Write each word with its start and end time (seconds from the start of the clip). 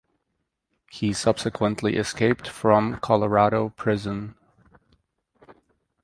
He 0.89 1.13
subsequently 1.13 1.95
escaped 1.95 2.47
from 2.47 2.97
Colorado 3.01 3.69
prison. 3.69 4.33